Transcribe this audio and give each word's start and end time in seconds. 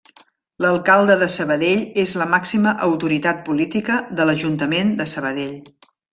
L'alcalde 0.63 1.17
de 1.23 1.27
Sabadell 1.33 1.83
és 2.05 2.15
la 2.21 2.27
màxima 2.31 2.73
autoritat 2.87 3.45
política 3.51 3.99
de 4.21 4.27
l'Ajuntament 4.27 4.95
de 5.03 5.09
Sabadell. 5.15 5.55